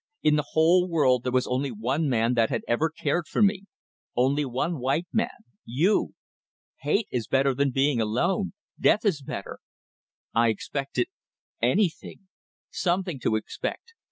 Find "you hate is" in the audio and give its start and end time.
5.63-7.27